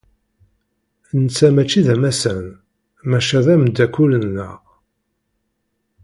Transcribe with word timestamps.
Netta 1.21 1.47
maci 1.55 1.81
d 1.85 1.87
amassan, 1.93 2.45
maca 3.09 3.39
d 3.45 3.47
ameddakel-nneɣ. 3.53 4.61